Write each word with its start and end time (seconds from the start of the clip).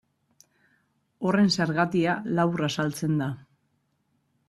Horren 1.27 1.53
zergatia 1.59 2.17
labur 2.41 2.67
azaltzen 2.71 3.25
da. 3.25 3.33